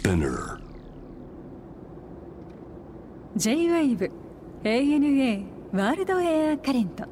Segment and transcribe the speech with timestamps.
[0.00, 0.58] Spinner.
[3.36, 4.10] J-WAVE
[4.64, 7.04] ANA ワールドエアカレント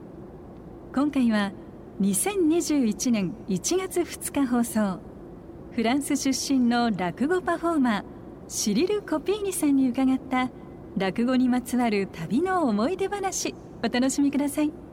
[0.95, 1.52] 今回は
[2.00, 5.00] 2021年1月2日放送。
[5.72, 8.04] フランス出身の落語パフォーマー
[8.48, 10.50] シリル・コピーニさんに伺った
[10.96, 14.88] 落語にまつわる旅の思い出話お楽しみください。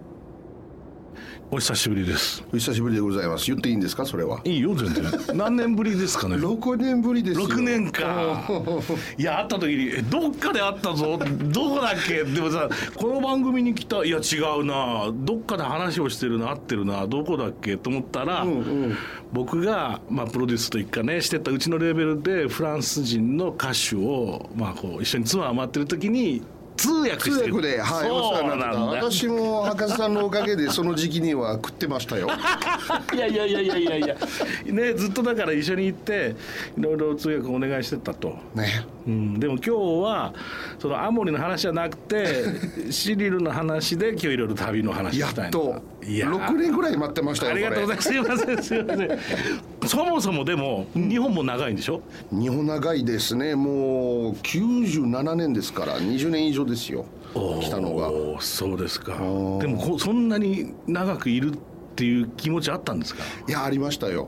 [1.51, 2.43] お久しぶりです。
[2.53, 3.45] お久しぶりでございます。
[3.47, 4.05] 言っていいんですか？
[4.05, 4.41] それは。
[4.43, 5.03] いいよ全然。
[5.37, 7.47] 何年ぶりですかね？6年ぶりですよ。
[7.47, 8.43] 6年か。
[9.17, 11.19] いや会った時にえどっかで会ったぞ。
[11.51, 12.23] どこだっけ？
[12.23, 15.11] でもさこの番組に来たいや違うな。
[15.13, 17.05] どっかで話をしてるな会ってるな。
[17.07, 17.77] どこだっけ？
[17.77, 18.45] と思ったら、
[19.31, 26.41] 僕が、まあ、プロデュースというかねしてたうちのレーベルでフランス人の歌手を、まあ、こう一緒にツアー回ってる時に
[26.77, 27.55] 通訳通してる。
[27.55, 29.09] 訳ではいお世話になってたそうなんだ。
[29.11, 32.27] 私も博士さんのおかげでその時期には食ってましたよ。
[33.13, 33.97] いやいやいやいやいや。
[33.97, 34.15] いや
[34.65, 36.35] ねずっとだから一緒に行って
[36.77, 38.37] いろいろ通訳お願いしてたと。
[38.53, 38.85] ね。
[39.07, 39.69] うん、でも今日
[40.03, 40.33] は
[40.79, 42.43] そのアモリの話じゃなくて
[42.91, 45.49] シリルの話で今日いろいろ旅の話やしたいな。
[45.49, 48.09] っと6年ぐらい待ってましたよありがとうございます。
[48.09, 49.19] すいませんすいません。
[49.87, 53.55] そもそもでも日本も長いんでしょ、日本長いですね。
[53.55, 57.05] もう97年ですから20年以上ですよ。
[57.61, 58.09] 来たのが。
[58.41, 59.13] そうですか。
[59.13, 59.61] ー。
[59.61, 61.57] でもこそんなに長くいるっ
[61.95, 63.23] ていう気持ちあったんですか？
[63.47, 64.27] いやありましたよ。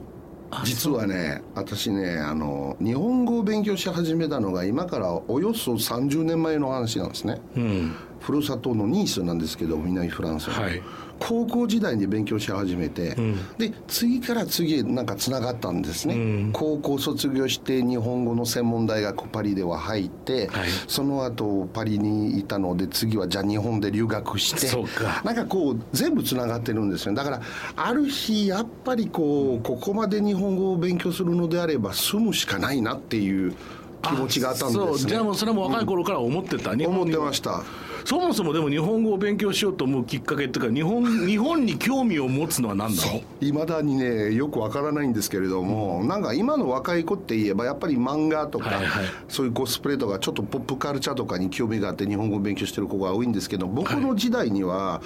[0.64, 10.82] 実はね私ねあの日本語を勉強し始めたのが今からおよそ30年前の話なんですね、うんふるさとのニースなんですけど南フランスの、はい。
[11.20, 13.16] 高校時代に勉強し始めて、
[13.58, 20.68] で次から次へなんかつながったんですね、高校卒業して日本語の専門大学パリでは入って、はい。
[20.86, 25.20] その後パリにいたので次はじゃあ日本で留学してそうか。
[25.24, 27.14] なんかこう全部つながってるんですよ。
[27.14, 27.42] だから
[27.74, 33.56] ある日やっぱりこうここまで日本語を勉強するのであれば住むしかないなっていう
[34.02, 35.10] 気持ちがあったんですね。
[35.10, 37.64] じゃあもうそれも若い頃から思ってた、日本思っにてました
[38.08, 43.44] そもそもでも日本語を勉強しようと思うきっかけっていうか日本 日本に興味を持つのは何だろう。
[43.44, 49.04] いまだにねよくわからないんですけれども、なんか今の若い子って言えばやっぱり漫画とか、はいはい。
[49.28, 55.02] そういうコスプレとかちょっとポップカルチャーとかに興味があって日本語を勉強してる子が多いんですけど僕の時代には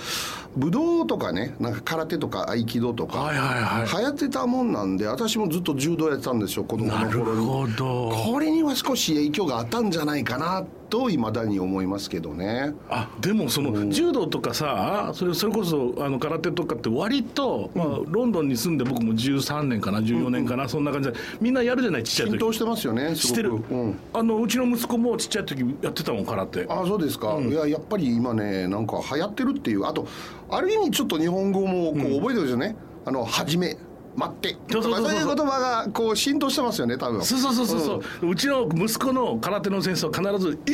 [0.57, 3.99] 武道とかねなんか空手とか合気道とか、はいはいはい。
[4.01, 7.47] 流行ってたもんなんで私もずっと柔道やってたんですよ子供の頃に。
[7.47, 8.13] ほど。
[8.33, 12.75] これには少し影響があったんじゃないかなといまだに思いますけどね。
[12.91, 21.17] あでもその柔道とかさそれそれこそあの空手とかって割と、まあ、ロンドンに住んで僕も13年かな14年かな、そんな感じで。
[21.41, 22.33] みんなやるじゃないちっちゃい時。
[22.33, 23.99] 浸透してますよねしてる、うん。
[24.13, 26.67] あのうちの息子もちっちゃい時やってたもん空手。
[26.69, 29.87] あそうですか、いややっぱり今ねなんか流行ってるっていう。
[29.87, 30.07] あと
[30.51, 32.77] ある意味ちょっと日本語もこう覚えてるんですよね、
[33.07, 33.79] あの「はじめ」
[34.15, 37.23] 「待って」そうそういう言葉がこう浸透してますよね多分。
[37.23, 40.59] そうそうそうそうそう、うちの息子の空手の先生は必ず「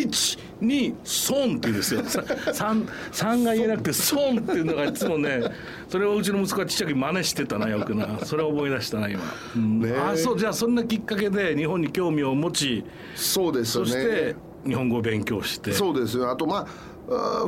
[0.60, 2.02] 123」って言うんですよ。
[2.02, 5.42] 3, 3が言えなくて「損」っていうのがいつもね
[5.88, 8.18] それをうちの息子はちっちゃく真似してたなよくな。
[8.24, 9.22] それを思い出したな今、
[9.56, 9.80] うん。
[9.80, 9.98] ねえ。
[9.98, 12.84] あそうじゃあそんなきっかけで日本に興味を持ち
[13.14, 13.90] そうですよね。
[13.90, 15.72] そして日本語を勉強して。
[15.72, 16.30] そうですよ。
[16.30, 16.66] あとまあ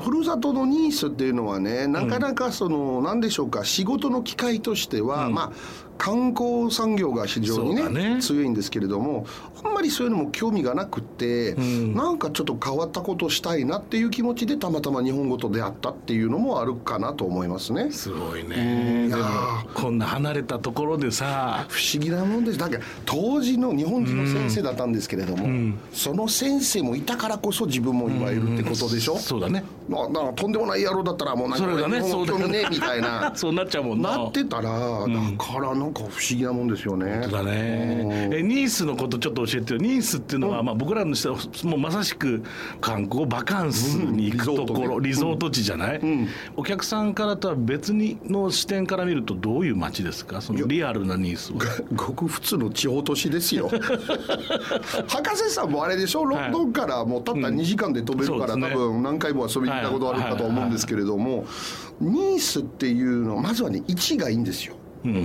[0.01, 8.15] ふるさとのニースっていうのはねなかなかその、なんでしょうか仕事の機会としては、まあ観光産業が非常にそうだね。
[8.15, 9.27] ね強いんですけれども
[9.63, 17.91] あんまりそういうのも興味がなくって、なんかちょっと変わったことをしたいなっていう気持ちでたまたま日本語と出会ったっていうのもあるかなと思いますね。
[17.91, 19.09] すごいね。
[19.11, 19.25] でも
[19.75, 22.59] こんな離れたところでさ不思議なもんです。
[22.59, 29.63] だから当時の日本人の先生だったんですけれども、その先生もいたからこそ自分も今いるってことでしょ、そうだね。
[29.91, 33.33] ななんかとんでもない野郎だったらもうなんかそれがね日本語興味ねそうだねみたいな。
[33.37, 34.17] そうなっちゃうもんな。
[34.17, 37.27] なってたら、だからなんか不思議なもんですよね。
[37.31, 38.31] だね。
[38.33, 39.79] えニースのことちょっと教えてよ。
[39.79, 42.43] ニースっていうのは、まあ、僕らの人はもうまさしく
[42.81, 46.01] 観光バカンスに行くところ、うんリゾート地じゃない、
[46.57, 50.41] お客さんからとは別にの視点から見るとどういう街ですか？
[50.41, 51.59] そのリアルなニースは。
[51.95, 53.71] ごく普通の地方都市ですよ。
[55.09, 56.25] 博士さんもあれでしょ？
[56.25, 58.75] ロンドンからもうたった2時間で飛べるから、そうですね。
[58.75, 61.45] 多分何回も遊びに行ったことあるかと思うんですけれども、
[62.01, 64.75] ニースっていうのはまずはね位置がいいんですよ。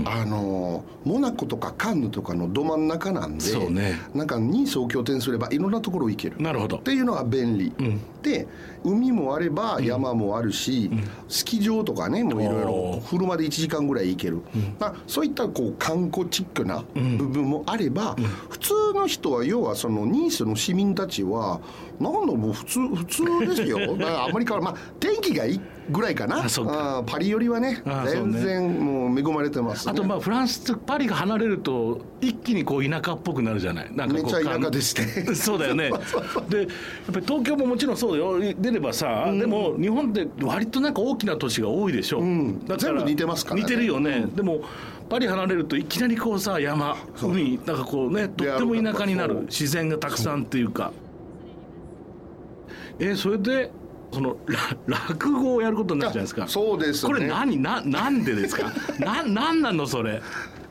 [0.06, 4.00] あのモナコとかカンヌとかのど真ん中なんでそうね。
[4.14, 6.42] なんかニースを拠点すればいろんなところ行ける。
[6.42, 6.78] なるほど。
[6.78, 7.74] っていうのは便利、
[8.22, 8.48] で
[8.84, 10.90] 海もあれば山もあるし、
[11.28, 14.42] スキー場とかねもういろいろ車で1時間ぐらい行ける、
[14.80, 18.16] まあ、そういったこう観光チックな部分もあれば、
[18.50, 21.60] 普通の人は要はそのニースの市民たちは
[22.00, 23.80] なんだもう普通普通ですよ。
[23.98, 26.46] だからあんまり変わらまあ天気がいいぐらいかな。
[26.46, 27.00] あそうか。
[27.00, 33.96] あパリよりはね全然もう恵まれてます、ね、あとまあフランスとパリが離れると一気にこう田舎っぽくなるじゃない。
[33.96, 35.92] なんかこうめちゃ田舎ですね そうだよね。
[36.50, 36.68] でやっ
[37.14, 38.56] ぱり東京ももちろんそうだよ。
[38.60, 42.66] 出ればさ、でも日本って割となんか大きな都市が多いでしょ、ん。
[42.66, 43.62] だ全部似てますからね。
[43.64, 44.62] 似てるよね、でも
[45.10, 50.92] パリ離れるといきなりこうさ山海なんかこうねとっても田舎になる自然がたくさんっていうか。
[52.98, 53.72] えーそれで
[54.16, 56.48] そのら落語をやることになるじゃないですか。
[56.48, 57.14] そうですね。
[57.14, 58.72] これ何ななんでですか？
[59.00, 60.22] ななんなのそれ？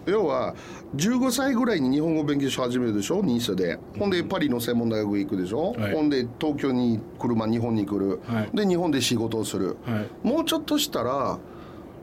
[0.06, 0.54] 要は
[0.96, 3.22] 15歳ぐらいに日本語を勉強し始めるでしょ？
[3.22, 3.78] ニースで。
[3.98, 5.92] ほんでパリの専門大学行くでしょ、はい。
[5.94, 8.56] ほんで東京に車日本に来る、はい。
[8.56, 10.26] で日本で仕事をする、はい。
[10.26, 11.38] もうちょっとしたら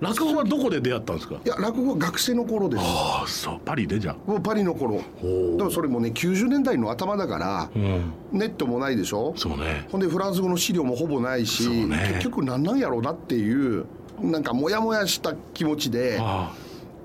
[0.01, 1.35] 落語はどこで出会ったんですか？
[1.35, 2.83] いや落語は学生の頃です。
[2.83, 4.99] ああそうパリでじゃもうパリの頃。
[5.21, 8.11] でもそれもね90年代の頭だから、うん。
[8.31, 9.33] ネットもないでしょ？
[9.37, 9.87] そうね。
[9.91, 12.13] ほんでフランス語の資料もほぼないし、ね。
[12.15, 13.85] 結局何なんやろうなっていう
[14.21, 16.51] なんかモヤモヤした気持ちであ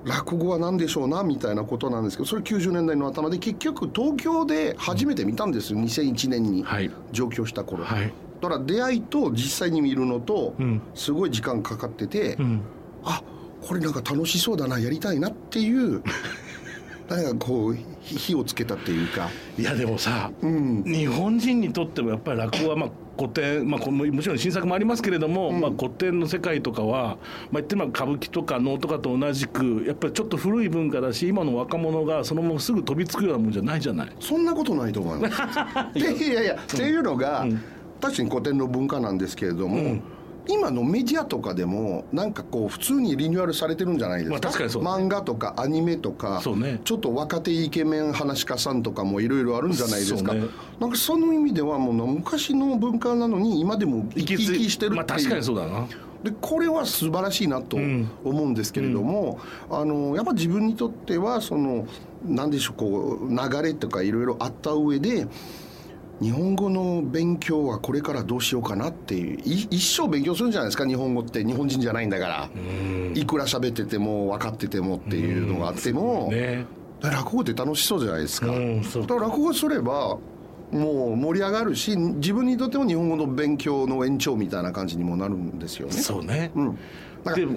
[0.04, 6.90] 落語は何でしょうなみたいなことなんですけどそれ90年代の頭で結局東京で初めて見たんですよ2001年にはい。
[7.12, 8.12] 上京した頃、はい。
[8.40, 10.80] だから出会いと実際に見るのとん。
[10.94, 12.60] すごい時間かかってて、うん
[13.06, 13.22] あ
[13.66, 16.02] これなんか楽しそうだなやりたいなっていう
[17.08, 19.28] なんかこう火火をつけたっていうか。
[19.58, 20.84] いやでもさ、ん。
[20.84, 27.16] 日本人にとってもやっぱり落語はまあ古典、まあ、このもちろん新作もありますけれども、まあ、古典の世界とかは、まあ、
[27.54, 34.12] 言ってみれば歌舞伎とか能とかと同じくやっぱりちょっと古い文化だし今の若者がそのまますぐ飛びつくようなもんじゃないじゃない。
[34.20, 35.38] そんなことないと思います。
[35.94, 36.00] で
[36.30, 37.46] いやいや、っていうのが、
[38.00, 39.98] 確かに古典の文化なんですけれども、
[40.48, 44.90] 今のメディアとかでもなんかこう普通にリニューアルされてるんじゃないですか,、まあ確かにそうね。
[44.90, 46.80] 漫画とかアニメとかね。
[46.84, 50.46] ちょっと若手イケメン話し家さんとかもいろいろあるんじゃないですか、ね。
[50.80, 55.86] なんかその意味ではもう昔の文化なのに今でも生き生きしてるっていう、まあ確かにそうだな。
[56.22, 59.38] でこれは素晴らしいなと思うんですけれども、
[59.70, 61.86] あのやっぱ自分にとってはその
[62.24, 65.26] 何でしょうこう流れとかいろいろあった上で
[66.20, 71.44] 日本語の勉強はこれからどうしようかなっていうい一生勉強するんじゃないですか日本語って。
[71.44, 72.50] 日本人じゃないんだから。
[73.14, 76.64] いくら喋ってても分かっててもっていうのがあっても、ね。
[77.02, 78.46] 落語って楽しそうじゃないですか。
[78.46, 78.52] だ
[79.06, 80.18] から落語すれば
[80.72, 85.92] もう盛り上がるし自分にとっても日本語の勉強の延長みたいな感じにもなるんですよね。
[85.92, 86.50] そうね。
[86.54, 86.72] うん、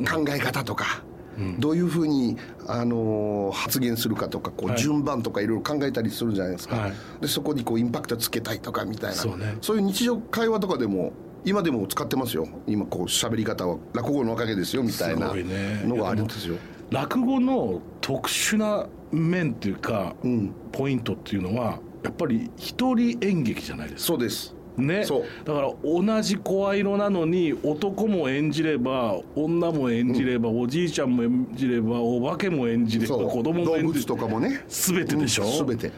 [0.05, 1.03] 考え方とか、
[1.59, 2.37] どういうふうに、
[2.67, 4.77] あのー発言するかとかこうはい。
[4.77, 6.93] 順番とかいろいろ考えたりするじゃないですか、はい。
[7.21, 9.15] でそこにこうインパクトつけたいとかみたいな。
[9.15, 9.57] そうね。
[9.61, 11.13] いう日常会話とかでも
[11.45, 12.47] 今でも使ってますよ。
[12.67, 13.77] 今こう喋り方は。
[13.93, 16.55] 落語のおかげですよみたいなのがあるんですよ。
[16.91, 20.53] 落語の特殊な面っていうか、ん。
[20.71, 24.07] ポイントっていうのはやっぱり一人演劇じゃないですか。
[24.07, 24.55] そうです
[24.87, 25.23] ね、そう。
[25.45, 34.63] だから同じ声色なのに男も演じれば女も演じれば、おじいちゃんも演じればお化けも演じれば子供も動物演じればとかもね。
[34.67, 35.67] 全てでしょ、うん。
[35.67, 35.91] 全て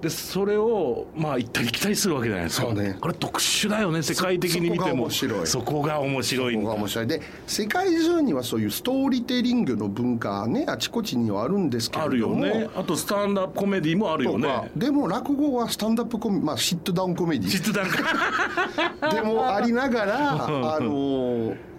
[0.00, 2.72] でそれをまあ行ったり来たりするわけじゃないですか。
[2.72, 2.96] ね。
[3.00, 5.10] これ特殊だよね世界的に見ても。
[5.10, 6.54] そそこが面白い。
[6.54, 7.06] そこが面白い。
[7.06, 12.68] で世界中にはそういうストーリーテリングの文化ねあちこちにはあるんですけれあるよね。
[12.74, 14.70] あとスタンダップコメディもあるよね。
[14.74, 17.48] でも落語はスタンダップコメまあシットダウンコメディ。
[17.48, 20.30] 実弾かでもありながら
[20.76, 21.69] あのー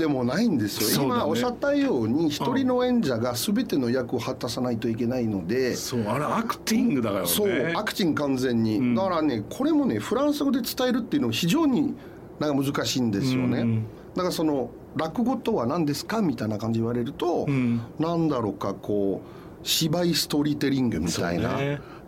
[0.00, 1.04] でもないんですよ、ね。
[1.04, 7.28] 今おっしゃったように一人の演者が全ての役を果たさないといけないので、そうあれアクティングだからね。
[7.28, 11.94] そうアクチン完全に、だからねこれもねフランス語で伝えるっていうのは非常に
[12.38, 13.84] なんか難しいんですよね、うん。
[14.14, 17.82] だからその落語とは何ですかみたいな感じで言われると、ん。
[17.98, 21.58] なんだろうかこう芝居ストーリーテリングみたいな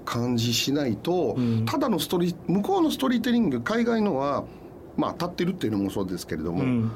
[0.06, 1.66] 感じしないと、ん。
[1.66, 4.44] ただのストーリー向こうのストーリーテリング海外のは
[4.96, 6.90] まあ立ってるっていうのもそうですけれども、うん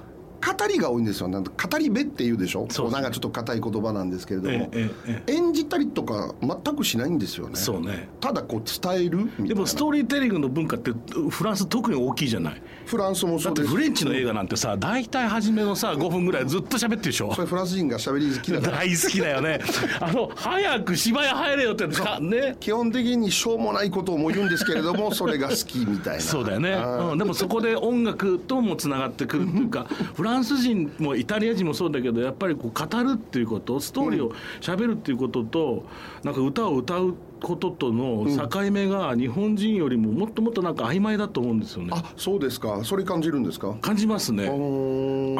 [0.46, 1.28] 語りが多いんですよ。
[1.28, 2.66] なんか語り部っていうでしょ？
[2.70, 7.56] そうなんかちょっと硬い言葉なんですけれども、ええええ演じたりとか全くしないんですよね。
[7.56, 8.08] そうね。
[8.20, 9.46] ただこう伝えるみたいな。
[9.48, 10.92] でもストーリーテリングの文化って
[11.30, 12.62] フランス特に大きいじゃない。
[12.86, 13.68] フランスもだってそうです。
[13.68, 17.34] フレンチの映画なんてさ大体初めのさ5分ぐらいずっと喋ってるでしょ。
[17.34, 18.76] それフランス人が喋り好きだから。
[18.78, 19.60] 大好きだよね。
[20.00, 22.18] あの早く芝居入れよってか。
[22.20, 22.56] ね。
[22.60, 26.20] 基本的にしょうもないことをも言うんですけれども それが好きみたいな。
[26.20, 26.70] そうだよね、
[27.12, 35.86] うん、でもそこで音楽ともつながってくるっていうか フランス人もイタリア人もそうだけどやっぱりこう語るっていうことストーリーを喋るっていうことと
[36.22, 41.90] なんか歌を歌うこととの境目が日本人よりももっともっとなんか曖昧だと思うんですよね。
[41.92, 42.80] あそうですか。
[42.84, 43.74] それ感じるんですか？
[43.80, 44.46] 感じますね。
[44.46, 44.50] あ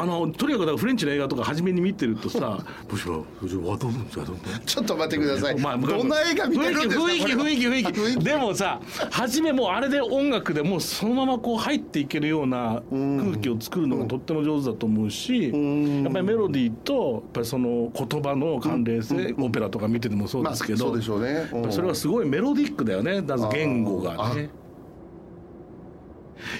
[0.05, 7.03] のとにかくだからフレンチの映画とか初めに見てるとさ「ブシュワブシュワドンザドンちょっと待ってください、まあどんな映画見てるんですか？
[7.03, 8.23] 雰囲気雰囲気雰囲気あ雰囲気。
[8.23, 8.79] でもさ
[9.11, 16.03] 初めもうあれで音楽でもうそのままこう入っていけるような空気を作るのがとっても上手だと思うし、ん。
[16.03, 21.49] やっぱりメロディーとやっぱりその言葉の関連性、オペラとか見ててもそうまあですけど、そうでしょうね。
[21.71, 23.21] それはすごいメロディックだよね。
[23.21, 24.49] まず言語がね。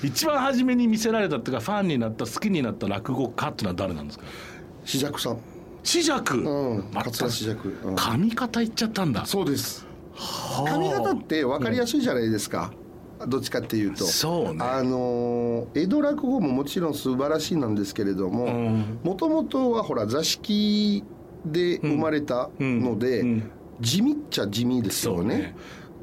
[0.04, 4.26] 一番初めに見せられたっていうかファンになった好きになった落語家っていうのは誰なんですか？
[4.82, 5.38] 紫尺さん。
[5.84, 6.84] 紫尺、うん。
[6.94, 7.96] 桂紫尺、うん。
[7.96, 9.26] 髪型いっちゃったんだ。
[9.26, 9.86] そうです。
[10.66, 12.72] 髪型って分かりやすいじゃないですか、
[13.28, 14.04] どっちかっていうと。
[14.06, 14.66] そうね。
[14.66, 19.00] あのー江戸落語ももちろん素晴らしいなんですけれどもうん。
[19.04, 21.04] もともとはほら座敷
[21.46, 23.28] で生まれたので、うん。
[23.28, 25.56] うん地味っちゃ地味ですよね。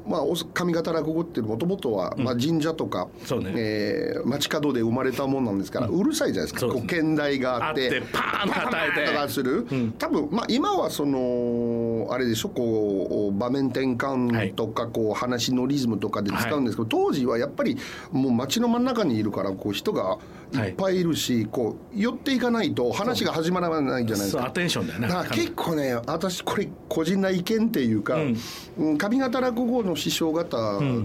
[0.07, 3.53] まあ、お上方落語ってもともとは、まあ、神社とか、ね。
[3.55, 6.59] えー街角で生まれたもんなんですから、うるさいじゃないですか。
[6.61, 9.05] そうですこう剣台があってパーンと叩いて。
[9.05, 9.91] とかする、ん。
[9.97, 17.77] 多分、まあ、今はそのあれでしょこう場面転換とか、こう話のリズムとかで使うんですけど、当時はやっぱり
[18.11, 20.17] もう街の真ん中にいるからこう人が
[20.53, 20.69] い。
[20.69, 24.45] っぱいいるし、こう寄っていかないと話が始まらないじゃないですか。
[24.45, 24.51] ア。
[24.51, 25.29] テンションだよね。
[25.31, 30.57] 結構ね私これ個人な意見っていうか、うん上方落語の師匠方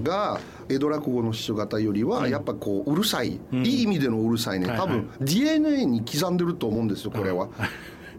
[0.03, 4.67] が江戸落語の師匠方よりはやっぱこううるさい、いい意味でのうるさいね。
[4.69, 7.49] 多分 DNA に刻んでると思うんですよこれは。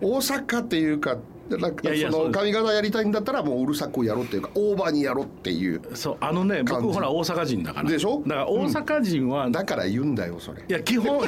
[0.01, 1.17] 大阪っていうか
[1.58, 2.46] なんかそのそうです。
[2.46, 7.89] 上方やりたいんだったらもううるさくやろうっていうかオーバーにやろうっていうそうあのね僕ほら大阪人だから。
[7.89, 8.22] でしょ？
[8.25, 10.63] だから大阪人は、いだから言うんだよそれ。
[10.67, 11.27] や基本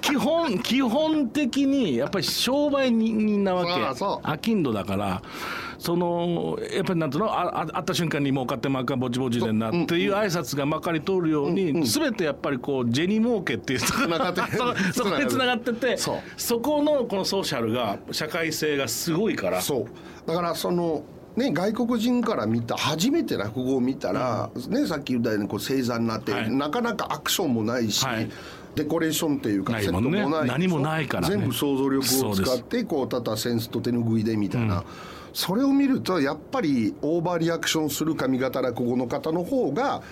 [0.00, 3.72] 基本基本的にやっぱり商売人なわけ。
[3.72, 4.28] そうそう。
[4.28, 5.22] 商人だから
[5.78, 7.32] そのやっぱりなんていうの？
[7.32, 16.16] ああ会った瞬間に儲かってまっかぼちぼちでんなっていう挨拶がまかり通るように、全てやっぱりこうジェニ儲けっていう そそこでつながっててそう。
[16.36, 19.86] そこのこのソーシャルが社会性がすごいからそう。
[20.26, 21.02] だからその
[21.36, 26.50] ね、外国人から見た初めて落語を見たら、ね、さっき言ったようにこう正座になって、はい。
[26.50, 28.30] なかなかアクションもないし、はい。
[28.76, 31.36] デコレーションっていうかセットもない何もないからね。
[31.36, 34.84] 全部想像力を使ってこうただセンスと手ぬぐいでみたいな、
[35.32, 40.02] それを見るとやっぱりオーバーリアクションする上方落語の方の方が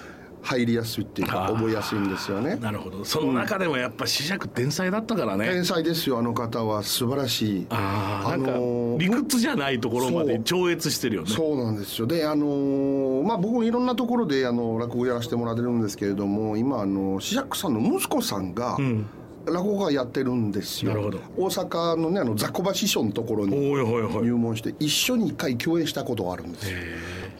[0.42, 2.56] 入りやすいっていうか覚えやすいんですよね。
[2.56, 3.04] なるほど。
[3.04, 6.82] その中でもやっぱ紫尺天才だったからね、天才ですよあの方は。
[6.82, 7.66] 素晴らしい。
[7.70, 11.30] ああのー理屈じゃないところまで超越してるよね。
[11.30, 12.06] そうなんですよ。
[12.06, 19.06] であのーまあ僕もいろんなところであの落語やらせてもらってるんですけれども今あのシジャックさんの息子さんが、ん。
[19.44, 20.92] 落語家やってるんですよ。
[21.36, 26.76] 大阪のねあの雑魚場師匠のところに入門して一緒に一回共演したことがあるんですよ。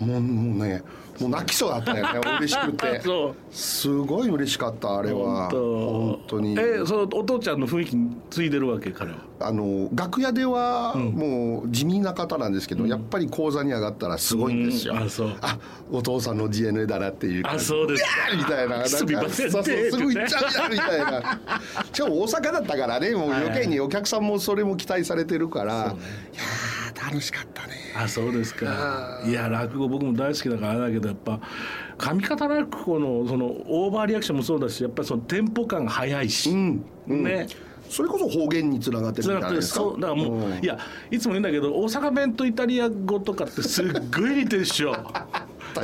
[0.00, 0.82] もうもうね
[1.22, 2.20] もう泣きそうだったよね。
[2.38, 3.00] 嬉しくて。
[3.50, 5.48] すごい嬉しかったあれは。
[5.50, 6.40] 本当。
[6.40, 6.56] に。
[6.58, 9.18] えそのお父ちゃんの雰囲気に継いでるわけ彼は。
[9.40, 15.02] あの楽屋ではもう地味な方なんですけど、やっぱり講座に上がったらすごいんですよ、うん。
[15.02, 15.36] あそう。
[15.40, 15.58] あ
[15.90, 18.04] お父さんの DNA だなっていうあそうです。
[18.04, 18.76] かみたいな。
[18.76, 21.40] なんかすぐ行っちゃうやみたいな。
[21.92, 23.80] しかも大阪だったからねもう余計に。
[23.80, 27.74] お客さんもそれも期待されてるから、いやー楽しかったね。
[27.94, 29.20] あそうですか。
[29.26, 31.40] いや落語僕も大好きだからあれだけどやっぱ
[31.98, 37.24] 上方落語のそのオーバーリアクションもそうだしやっぱりそのテンポ感が速いし、うん、うん。
[37.24, 37.46] ね。
[37.88, 40.00] それこそ方言につながってるんじゃつなですかそう。
[40.00, 40.64] だからもう、ん。
[40.64, 40.78] いや
[41.10, 44.96] いつも言うんだけど大阪弁とイタリア語とかってすっごい似てるでしょ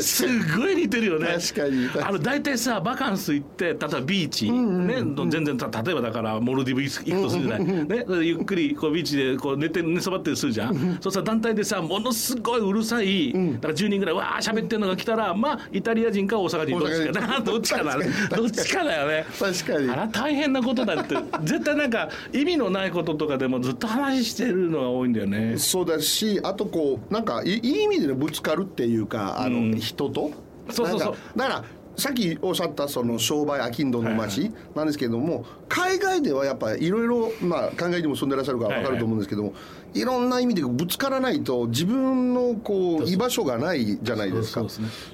[0.00, 1.37] すっごい似てるよね。
[1.38, 1.88] 確かに。
[2.02, 17.40] あの大体さバカンス行って例えばビーチ、ね全然た例えばだからモルディブ行くとするじゃない、ね、ゆっくりこうビーチでこう寝て寝そばってるするじゃん、そうさ団体でさものすごいうるさい、だから10人ぐらいわー喋ってるのが来たらまあイタリア人か大阪人どっちかな。
[17.40, 17.97] どっちかな
[18.37, 19.26] どっちかだよね。
[19.38, 19.90] 確かに。
[19.90, 21.16] あら大変なことだって。
[21.45, 25.54] 絶対なんか意味のないこととかでもずっと話してるのが多いんだよね。
[25.57, 30.30] そうだしあとこうなんかいいい意味でぶつかるっていうかあの、人と？
[30.70, 31.14] そうそうそう。
[31.37, 31.64] だから
[31.97, 39.52] さっきおっしゃったその商売商人の町なんですけども、海外ではやっぱりいろいろまあ海外にも住んでらっしゃるから分かると思うんですけども、
[39.94, 44.64] いろんな意味でぶつからないと自分のこう居場所がないじゃないですか。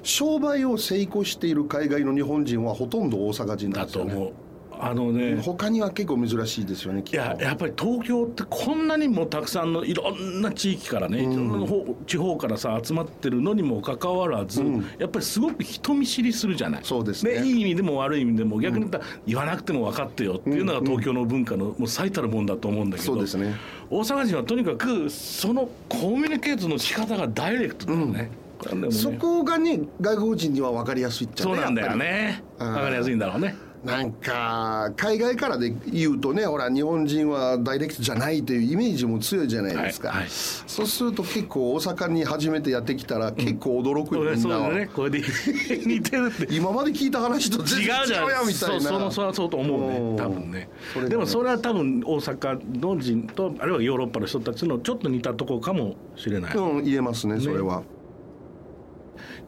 [0.03, 4.15] 商売を成功している海外の日本人はほとんど大阪人なんだとですよね。
[4.15, 4.33] 思う
[4.81, 14.63] あのね他には結構珍しいですよねいややっぱり東京ってこんなにもたくさんのいろんな地域からね、いろん地方からさ集まってるのにもかかわらず、
[14.99, 16.81] やっぱりすごく人見知りするじゃない。
[16.85, 17.45] そうですね。
[17.45, 23.55] いい意味でも悪い意味でも逆に言ったら言わなくても分かってよっていうのが東京の文化のもう最たるもんだと思うんだけど、そうですね。
[23.91, 28.31] 大阪人はとにかくそのコミュニケートの仕方がダイレクトだよね。
[28.73, 28.91] ね。
[28.91, 32.43] そこがね外国人には分かりやすいっちゃそうなんだよね。
[32.59, 33.55] うん分かりやすいんだろうね
[33.85, 40.31] なんか海外からで言うとねほら日本人はダイレクトじゃないというイメージも強いじゃないですか、はいはい。
[40.31, 45.21] そうすると結構大阪に初めてやってきたら結構驚くよ、そうねみんなねこれで
[45.85, 46.55] 似てるって。
[46.55, 50.69] 今まで聞いた話と全違ううじゃんやんみたいなそうそのそれはそうと思ううんね多分ね。
[51.09, 51.27] でも。
[51.27, 57.83] それは多分大阪の人とあるいはヨーロッパの人たちのちょっと似たところかもしれない、うん言えますねそれは、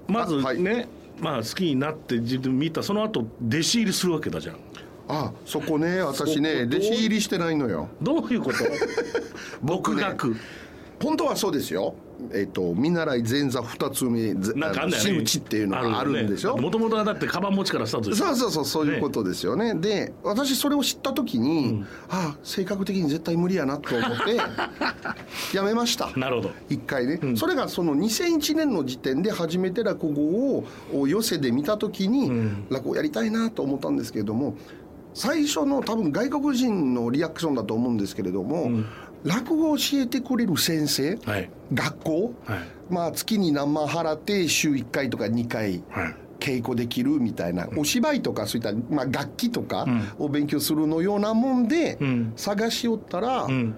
[0.09, 0.61] まずあはい。
[0.61, 4.56] ね、まあ好きになって自分見たその後弟子入りするわけだじゃん。
[5.08, 7.88] あそこね私そね弟子入りしてないのよ。
[8.02, 8.58] どういうこと？
[9.62, 10.37] 僕ね独学。
[11.02, 11.94] 本当はそうですよ
[12.32, 15.11] えっ、と見習い前座二つ目ぜなんかあんだよね。
[15.11, 16.56] 真打ちっていうのがあるんでしょ？
[16.56, 19.75] もともとはだってカバン持ちからスタートそうそうそうそういうことですよね。
[19.75, 24.37] で私それを知った時に、ああ性格的に絶対無理やなと思って
[25.56, 26.11] やめました。
[26.16, 26.50] なるほど。
[26.68, 32.30] 一回ね、それがその2001年の時点で初めて落語をを寄せで見た時に、
[32.70, 34.56] 落語やりたいなと思ったんですけれども
[35.14, 38.70] 最初の多分外国人のリアクションだと思うんですけれども、
[39.26, 41.50] 落語を教えてくれる先生、はい。
[41.75, 42.59] 学校、はい。
[42.88, 46.16] まあ月に何万払って週1回とか2回はい。
[46.38, 49.87] 稽古できるみたいな、お芝居とかそういった、まあ、楽器とか
[50.18, 52.35] を勉強するのようなもんで、ん。
[52.37, 53.75] 探しよったら、ん。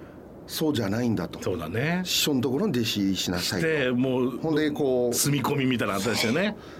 [0.49, 1.41] そうじゃないんだと。
[1.43, 2.01] そうだね。
[2.05, 3.67] 師匠のところに弟子しなさいと。
[3.67, 6.57] でもうほんでこ住み込みみたいなのあったですよね。
[6.57, 6.78] う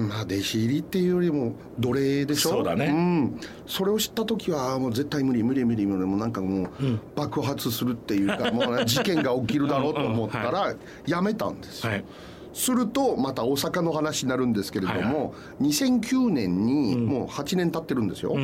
[0.00, 2.50] まあ弟子入りっていうよりも奴隷でしょ？
[2.50, 2.90] そうだね。
[2.90, 6.68] ん、それを知った時はもう絶対無理無理無理無理もうなんかもう
[7.14, 10.74] 爆発するっていうか、もうね事件が起きるだろうと思ったら
[11.06, 12.04] やめたんですよ、はい。
[12.52, 15.30] するとまた大阪の話になるんですけれども、はいは
[15.60, 18.34] 2009年にもう8年経ってるんですよ、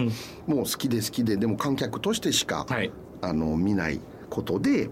[0.47, 2.91] もう好きで好きででも観客としてしか、はい。
[3.23, 4.91] あの見ないことで。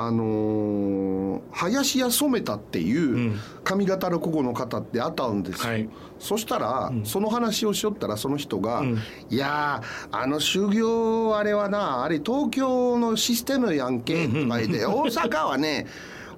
[0.00, 5.88] あのー林家染田っていう上方落語の方ってあったんですよ、はい。
[6.18, 8.84] そしたら、その話をしよったらその人が
[9.30, 15.86] 「いやーあの修行あれはなあれ東京のシステムやんけ」とか言って「大阪はね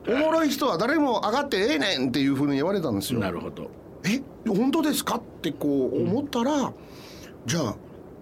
[0.09, 3.21] おもろい人は誰も上がってええねん」っていうふうに言われたんですよ。
[3.21, 3.71] なるほど。
[4.05, 6.73] え本当ですかってこう思ったら、
[7.47, 7.75] じゃあ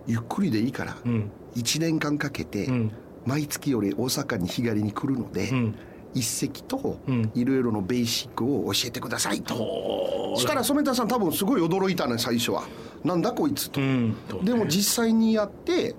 [0.06, 1.30] ゆっくりでいいから、ん。
[1.54, 2.90] 1年間かけて、ん
[3.28, 5.74] 毎月より大阪に日帰りに来るので、ん
[6.14, 9.54] 一席とんいろいろのベーシックを教えてくださいと。
[9.54, 12.64] おそしたら染田さん多分すごい驚いたね最初は。
[13.04, 13.80] なんだこいつと。
[13.80, 15.94] うんでも実際にやって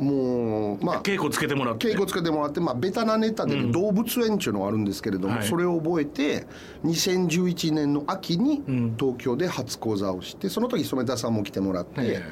[0.00, 1.88] もうまあ稽古つけてもらって。
[1.88, 5.46] 稽古つけてもらって、まあ、ベタなネタでね、動物園っていうのがあるんですけれども、はい。
[5.46, 6.46] それを覚えて
[6.84, 8.62] 2011年の秋に
[8.98, 12.22] 東京で初講座をしてその時染田さんも来てもらって、へ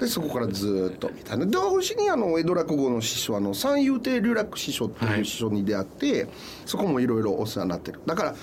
[0.00, 1.34] でそこからずーっとみた。
[1.34, 6.28] いな同時にあの江戸落語の師匠あの三遊亭龍楽師匠っていう師匠に出会って、
[6.66, 8.00] そこもいろいろお世話になってる。
[8.04, 8.34] だから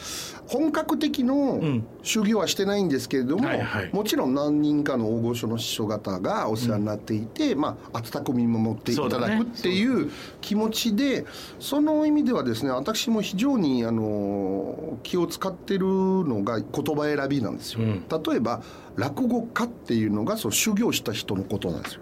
[0.50, 1.62] 本格的の
[2.02, 3.90] 修行はしてないんですけれども、はいはい。
[3.94, 11.26] もちろん何人かの大御所の師匠方がお世話になっていて、まあ温かく見守っていただくっていう気持ちで
[11.60, 18.64] その意味ではですね私も非常にあの気を使ってるのが言葉選びなんですよ、例えば
[18.96, 22.02] 落語家っていうのがその修行した人のことなんですよ。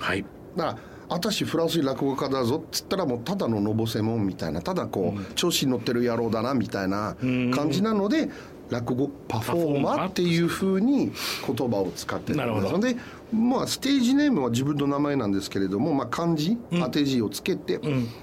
[0.00, 0.24] はい。
[0.56, 7.16] だから私フランス人落語家だぞっつったらもうただののぼせもんみたいなただこう、調子に乗ってる野郎だなみたいな
[7.54, 8.28] 感じなので、
[8.70, 11.12] 落語パフォーマーっていうふうに
[11.46, 12.92] 言葉を使ってるんです
[13.34, 17.80] まあステージネームは自分の名前なんですけれども、まあ、漢字、当て字をつけて、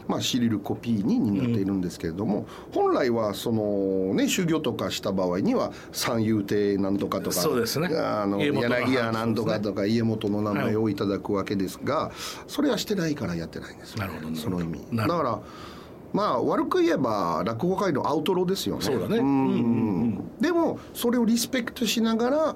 [0.08, 7.88] まあ、シリルコピーにになっているんですけれども、本来はそのね修行とかした場合には三遊亭なんとかとかそうですね。
[7.95, 12.12] あの柳家なんとかとか家元の名前をいただくわけですが、
[12.47, 14.00] それはしてないからやってないんですよ。
[14.00, 14.86] なるほどなるほどその意味。
[14.95, 15.39] だから
[16.13, 18.82] まあ悪く言えば落語界のアウトローですよね。
[18.82, 19.17] そうだね。
[19.17, 20.38] んうんうん。
[20.39, 22.56] でもそれをリスペクトしながら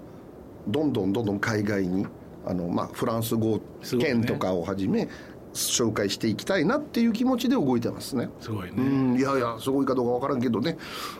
[0.68, 2.06] どんどんどんどん海外に
[2.46, 3.60] あの、まあ、フランス語
[4.00, 5.08] 圏とかをはじめ
[5.54, 8.28] 紹介していきたいなっていう気持ちで動いてますね。
[8.42, 8.74] すごいね。
[8.78, 9.18] うん。
[9.18, 10.78] いやいやすごいかどうかわからんけどね。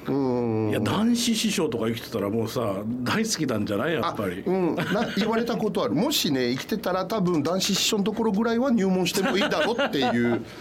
[0.08, 0.70] うん。
[0.72, 3.94] いや男子師匠とか生きてたらもうさ大好きなんじゃない？
[3.94, 4.42] やっぱり。
[4.42, 4.84] うん、な
[5.16, 5.94] 言われたことある。
[5.94, 10.42] もしね生きてたら多分男子師匠のところぐらいは入門してもいいだろうっていう。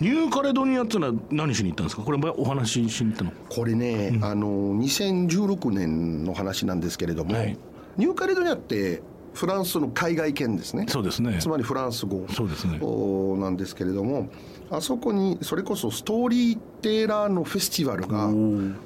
[0.00, 2.02] ニューカレドニアってのは何しに行ったんですか？
[2.02, 3.32] これお話ししに行ったの。
[3.48, 4.46] これね、あの
[4.76, 7.58] 2016年の話なんですけれども、はい
[7.98, 9.02] ニューカレドニアって
[9.34, 10.86] フランスの海外圏ですね。
[10.88, 11.38] そうですね。
[11.40, 12.26] つまりフランス語。
[12.32, 12.78] そうですね。
[12.80, 14.28] おなんですけれども。
[14.70, 18.28] あそこにそれこそストーリーテーラーのフェスティバルが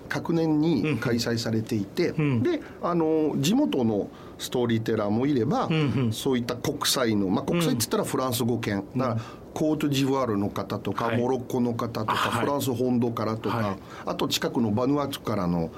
[0.09, 2.43] 各年に開催されていて、ん。
[2.43, 9.21] であの地元のストーリーテラーもいれば、んそういった国際の、まあ、国際って言ったらフランス語圏、だから
[9.55, 11.19] コートジボワールの方とか、はい。
[11.19, 12.45] モロッコの方とか、はい。
[12.45, 13.77] フランス本土からとか、はい。
[14.07, 15.71] あと近くのバヌアツからの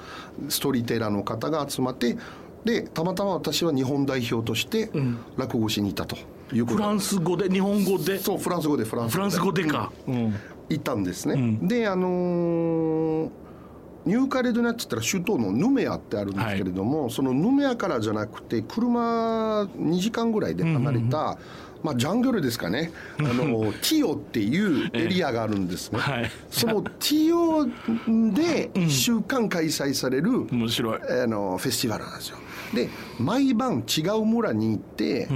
[0.49, 2.17] ストーリーテラーの方が集まって
[2.65, 4.89] でたまたま私は日本代表として
[5.37, 6.17] 落語しに行ったと
[6.53, 6.77] いうこと。
[6.77, 8.17] フランス語で日本語で？
[8.17, 10.35] そうフランス語でフランスフランス語でか、うん。
[10.67, 11.67] 行ったんですね、ん。
[11.67, 13.29] であのー
[14.05, 21.37] ニューカレドニアって言ったら首都のヌメアってあるんですけれども、そのヌメアからじゃなくて車2時間ぐらいで離れた、
[21.81, 22.91] まあ、ジャングルですかね。
[23.19, 26.31] あの ティオっていうエリアがあるんですね、はい。
[26.49, 30.99] そのティオで1週間開催される、面白い。
[31.23, 32.37] あのフェスティバルなんですよ。
[32.73, 32.89] で
[33.19, 35.27] 毎晩違う村に行って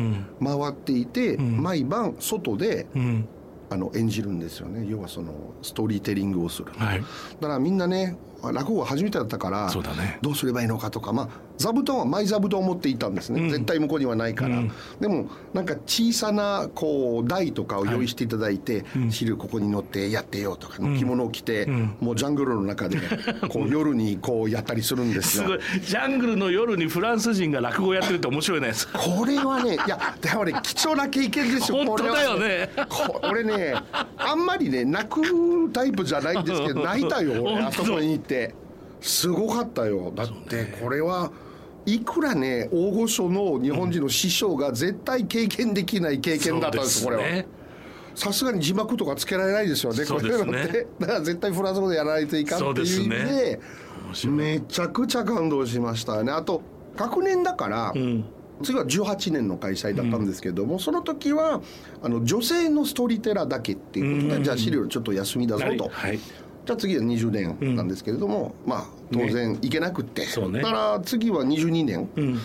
[0.44, 3.28] 回っていて、毎晩外でうん。
[3.72, 4.88] あの演じるんですよね。
[4.90, 7.02] 要はそのストーリーテリングをする、はい。
[7.40, 10.20] だからみんなね落語が初めてだったからね。
[10.22, 11.28] どうすればいいのかとかまあ
[11.60, 14.64] 座布団はマイ座布団を持っていたんですね、絶対向こうにはないから、
[15.02, 21.66] でもなんか小さなこう台とかを用意していただいて、昼ここに乗ってやってよとか、着物を着て、
[22.00, 22.98] もうジャングルの中で
[23.50, 25.44] こう夜にこうやったりするんですよ。
[25.44, 25.60] すごい。
[25.82, 28.72] ジャングルの夜にフランス人が落語やってるって面白いね。
[28.94, 31.80] これはねいやでもね貴重な経験ですよ。
[31.84, 32.70] 本当だよね。
[32.88, 33.76] これはこれね
[34.18, 35.22] あんまりね泣く
[35.74, 38.56] タイプじゃないんですけど 泣いたよ俺あそこに行って。
[39.02, 40.12] すごかったよ。
[40.16, 41.32] だってこれは
[41.94, 47.24] いくらね大御所の日本人の師匠が絶対経験できない経験だったんですこれは。
[47.24, 47.48] ね
[48.16, 50.06] さすがに字幕とかつけられないですよねね。
[50.06, 53.60] これってだから絶対フランス語でやらないといかんっていう意味で
[54.08, 54.36] 面白い。
[54.36, 56.32] めちゃくちゃ感動しましたね。
[56.32, 56.62] あと
[56.98, 58.26] 学年だから、うん。
[58.62, 61.62] 次は18年の開催だったんですけども、その時は
[62.04, 65.78] あの女性のストーリーテラーだけっていうことで、じゃあ資料ちょっと休みだぞと、はい。
[65.80, 66.20] はい
[66.70, 70.62] じゃあ次は20年なんですけれども、まあ当然行けなくって、そうね。
[70.62, 72.40] だから次は22年、ん。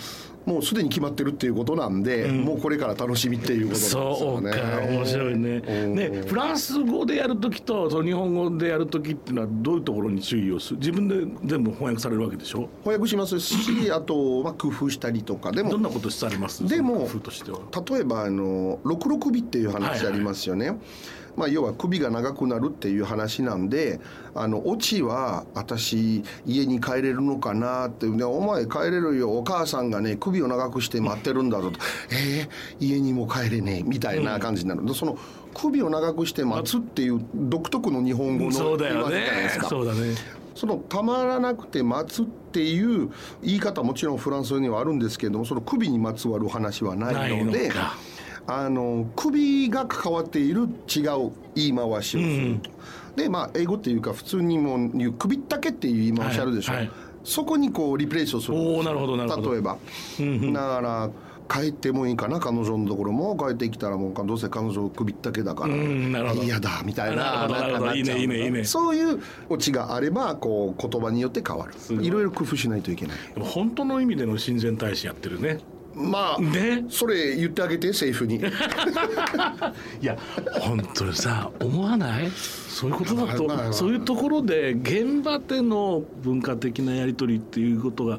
[0.47, 4.51] もうすでに決まってるっていうことなんで、もうこれから楽しみっていうことですそうよね。
[4.53, 4.81] か。
[4.81, 5.63] 面白いね。
[5.67, 5.95] うん。
[5.95, 10.79] ねフランス語でやる時とその日本語でやる時っていうのはどういうところに注意をする？
[10.79, 12.71] 自分で全部翻訳されるわけでしょ？
[12.83, 15.53] 翻訳しますしあと、まあ、工夫したりとか。
[15.53, 16.67] でもどんなことされます？
[16.67, 17.09] でも
[17.91, 20.79] 例えばあの六六尾っていう話ありますよね、
[21.37, 24.01] まあ、要は首が長くなるっていう話なんで
[24.35, 31.79] あのオチは私家に帰れるのかなってねお前帰れるよお母さんがね首を長くして待ってるんだぞと。
[32.11, 35.19] えー、家にも帰れねえみたいな感じになる、でその
[35.55, 39.69] 首を長くして待つっていう独特の日本語のそうだよ言い回しじゃないでねすか。
[39.69, 40.45] そうだね。
[40.55, 43.11] そのたまらなくて待つっていう
[43.43, 47.73] 言い方もちろんフランスにはあるんですけれどもその首にまつわる話はないので
[48.47, 52.71] あの首が関わっている違う言い回しをすると。
[53.17, 56.93] でまあ英語っていうか普通にも言う首ったけっていう言い回しあるでしょ、はいはい。
[57.23, 58.55] そこにこうリプレイスをする。
[58.57, 59.53] おーなるほどなるほど。
[59.53, 59.79] 例えば、
[60.53, 61.11] だから
[61.49, 65.75] 帰ってもいいかな彼女のところも帰ってきたらもうどうせ彼女首ったけだから。
[66.35, 67.49] 嫌だみたいな。
[68.65, 71.75] そういうオチがあればこう言葉によって変わる。
[71.97, 72.07] ごい。
[72.07, 73.17] いろいろ工夫しないといけない。
[73.39, 75.61] 本当の意味での親善大使やってるね
[75.95, 78.37] まあねそれ言ってあげて政府に。
[78.37, 80.19] いや
[80.61, 82.31] 本当にさ思わない？
[82.31, 88.19] そういうことだと、まあまあまあそういうところで現場での文化的なやり取りっていうことが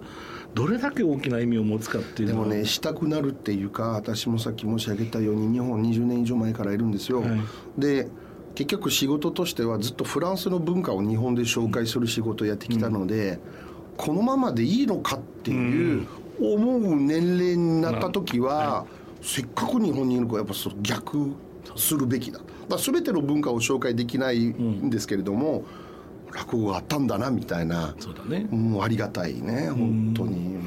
[0.53, 2.47] どれだけ大きな意味を持つかっていうのは。
[2.47, 7.39] でもねしたくなるっていうか私もさっき申し上げたように日本20年以上前からいるんですよ、はい。
[7.77, 8.07] で
[8.55, 13.37] 結局仕事としてはずっとフランスの文化を日本で紹介する仕事をやってきたので、
[13.97, 16.07] このままでいいのかっていう
[16.39, 18.85] 思う年齢になった時は、
[19.21, 21.31] せっかく日本にいるからやっぱそれ逆
[21.75, 22.39] するべきだ。
[22.69, 25.65] だ全ての文化を紹介できないんですけれども、
[26.33, 27.95] 落語があったんだなみたいな。
[27.99, 28.47] そうだね。
[28.51, 30.57] もうありがたいね本当に。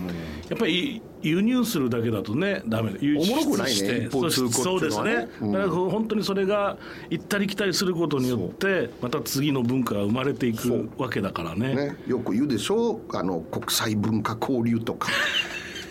[0.49, 2.99] やっぱり輸入するだけだとねダメだ。
[3.01, 5.53] 輸おもろくないねそうですね、うん。
[5.53, 6.79] だから本当にそれが
[7.11, 11.75] 行ったり来たりすることによってまた次の文化が生まれていくわけだからね。
[11.75, 13.01] ね、よく言うでしょ？
[13.13, 15.11] あの国際文化交流とか。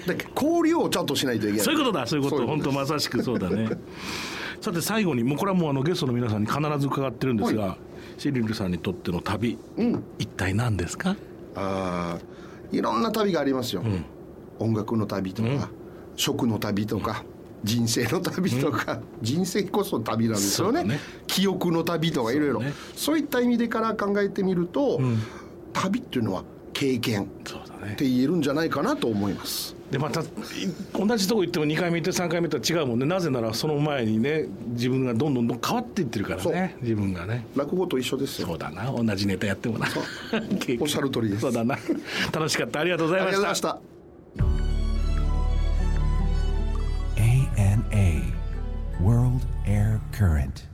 [0.08, 1.66] だ交流をちゃんとしないといけない。
[1.66, 2.08] そういうことだ。
[2.08, 2.48] そういうこと。
[2.48, 3.70] 本当まさしくそうだね。
[4.62, 7.78] さて最後にもうこれはもうあのゲストの皆さんに必ず伺ってるんですが、
[8.18, 10.04] シリルさんにとっての旅、うん。
[10.18, 11.16] 一体何ですか？
[11.56, 13.84] あーいろんな旅がありますよ、
[14.60, 15.70] 音楽の旅とか、
[16.16, 17.24] 食の旅とか、
[17.64, 20.84] 人生の旅とか、人生こそ旅なんですよね。
[20.84, 21.00] ね。
[21.28, 22.62] 記憶の旅とかいろいろ。
[22.96, 25.00] そういった意味でから考えてみると、
[25.74, 26.44] 旅っていうのは
[26.74, 27.26] 経験っ
[27.96, 29.76] て言えるんじゃないかなと思います。
[29.92, 30.26] でまたい
[30.94, 33.06] 同じとこ行っても2回目行って3回目とは違うもんね。
[33.06, 36.76] なぜならその前にね自分がどんどんどん変わっていってるからね。
[36.82, 37.48] 自分がね。
[37.56, 38.48] 落語と一緒ですよ。
[38.48, 38.92] そうだな。
[38.92, 39.88] 同じネタやってもな。
[40.80, 41.42] おっしゃる通りです。
[41.42, 41.78] そうだな。
[42.34, 42.82] 楽しかった。
[42.82, 43.80] ありがとうございました。
[50.18, 50.66] current.